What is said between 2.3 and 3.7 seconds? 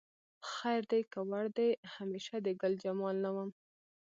د ګلجمال نه وم